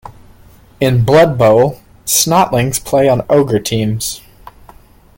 [0.79, 4.21] In Blood Bowl, Snotlings play on Ogre teams.